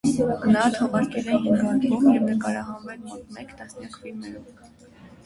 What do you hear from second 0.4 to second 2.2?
Նա թողարկել է հինգ ալբոմ